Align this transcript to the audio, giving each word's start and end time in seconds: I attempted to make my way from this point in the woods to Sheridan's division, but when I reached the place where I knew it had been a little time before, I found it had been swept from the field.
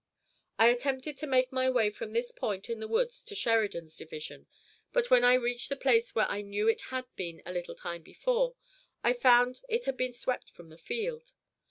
I 0.57 0.69
attempted 0.69 1.15
to 1.17 1.27
make 1.27 1.51
my 1.51 1.69
way 1.69 1.91
from 1.91 2.11
this 2.11 2.31
point 2.31 2.71
in 2.71 2.79
the 2.79 2.87
woods 2.87 3.23
to 3.23 3.35
Sheridan's 3.35 3.95
division, 3.95 4.47
but 4.91 5.11
when 5.11 5.23
I 5.23 5.35
reached 5.35 5.69
the 5.69 5.75
place 5.75 6.15
where 6.15 6.25
I 6.27 6.41
knew 6.41 6.67
it 6.67 6.81
had 6.89 7.05
been 7.15 7.43
a 7.45 7.53
little 7.53 7.75
time 7.75 8.01
before, 8.01 8.55
I 9.03 9.13
found 9.13 9.61
it 9.69 9.85
had 9.85 9.97
been 9.97 10.13
swept 10.13 10.49
from 10.49 10.69
the 10.69 10.77
field. 10.79 11.33